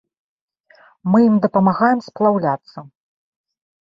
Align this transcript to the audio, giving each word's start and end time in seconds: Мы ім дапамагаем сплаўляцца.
Мы 1.11 1.19
ім 1.29 1.35
дапамагаем 1.45 1.99
сплаўляцца. 2.09 2.77